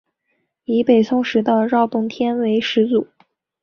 [0.65, 3.05] 以北宋时的饶洞天为始祖。